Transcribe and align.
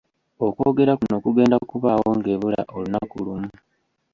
Okwogera 0.47 0.93
kuno 0.99 1.17
kugenda 1.25 1.57
kubaawo 1.69 2.09
ng'ebula 2.17 2.61
olunaku 2.75 3.15
lumu 3.25 3.49